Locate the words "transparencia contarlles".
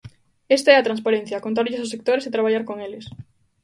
0.87-1.79